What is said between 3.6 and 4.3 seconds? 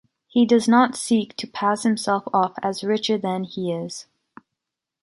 is.